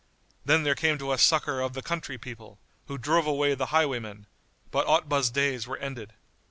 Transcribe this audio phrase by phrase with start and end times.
[0.43, 2.57] Then there came to us succour of the country people,
[2.87, 4.25] who drove away the highwaymen;
[4.71, 6.13] but Otbah's days were ended.